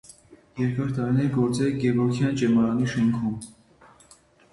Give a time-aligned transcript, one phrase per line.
[0.59, 3.37] Երկար տարիներ գործել է Գևորգյան ճեմարանի շենքում։